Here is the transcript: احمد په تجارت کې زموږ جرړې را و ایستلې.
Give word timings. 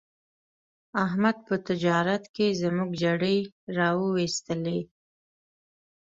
احمد 1.05 1.37
په 1.47 1.55
تجارت 1.67 2.23
کې 2.35 2.57
زموږ 2.61 2.89
جرړې 3.03 3.37
را 3.77 3.89
و 3.99 4.03
ایستلې. 4.23 4.79